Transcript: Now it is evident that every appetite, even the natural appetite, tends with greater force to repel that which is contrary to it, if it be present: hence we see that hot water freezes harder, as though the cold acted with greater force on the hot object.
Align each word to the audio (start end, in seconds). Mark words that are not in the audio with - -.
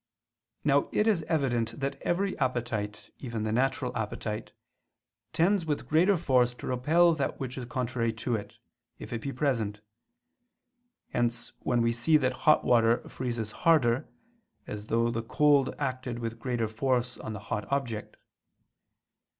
Now 0.63 0.89
it 0.91 1.05
is 1.05 1.21
evident 1.27 1.79
that 1.79 2.01
every 2.01 2.35
appetite, 2.39 3.11
even 3.19 3.43
the 3.43 3.51
natural 3.51 3.95
appetite, 3.95 4.51
tends 5.31 5.67
with 5.67 5.87
greater 5.87 6.17
force 6.17 6.55
to 6.55 6.65
repel 6.65 7.13
that 7.13 7.39
which 7.39 7.55
is 7.55 7.65
contrary 7.65 8.11
to 8.13 8.35
it, 8.35 8.57
if 8.97 9.13
it 9.13 9.21
be 9.21 9.31
present: 9.31 9.79
hence 11.09 11.51
we 11.63 11.91
see 11.91 12.17
that 12.17 12.33
hot 12.49 12.63
water 12.65 13.07
freezes 13.07 13.51
harder, 13.51 14.09
as 14.65 14.87
though 14.87 15.11
the 15.11 15.21
cold 15.21 15.75
acted 15.77 16.17
with 16.17 16.39
greater 16.39 16.67
force 16.67 17.19
on 17.19 17.33
the 17.33 17.39
hot 17.53 17.71
object. 17.71 18.17